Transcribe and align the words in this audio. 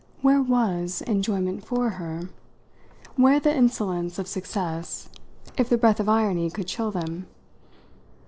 Where 0.23 0.41
was 0.41 1.03
enjoyment, 1.03 1.63
for 1.63 1.91
her, 1.91 2.29
where 3.17 3.39
the 3.39 3.55
insolence 3.55 4.17
of 4.17 4.27
success, 4.27 5.09
if 5.59 5.69
the 5.69 5.77
breath 5.77 5.99
of 5.99 6.09
irony 6.09 6.49
could 6.49 6.65
chill 6.65 6.89
them? 6.89 7.27